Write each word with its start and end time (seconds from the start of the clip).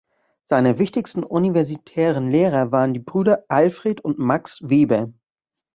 Seine 0.45 0.79
wichtigsten 0.79 1.23
universitären 1.23 2.27
Lehrer 2.27 2.71
waren 2.71 2.95
die 2.95 2.99
Brüder 2.99 3.45
Alfred 3.49 4.01
und 4.01 4.17
Max 4.17 4.59
Weber. 4.63 5.13